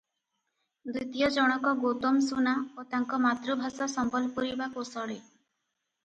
ଦ୍ୱିତୀୟ 0.93 1.27
ଜଣକ 1.33 1.73
ଗୌତମ 1.83 2.21
ସୁନା 2.29 2.53
ଓ 2.61 2.85
ତାଙ୍କ 2.93 3.19
ମାତୃଭାଷା 3.25 3.87
ସମ୍ବଲପୁରୀ 3.97 4.49
ବା 4.63 4.69
କୋସଳୀ। 4.79 5.19